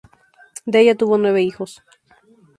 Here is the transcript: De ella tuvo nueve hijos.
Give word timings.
De 0.65 0.79
ella 0.81 0.95
tuvo 0.97 1.19
nueve 1.19 1.43
hijos. 1.43 1.83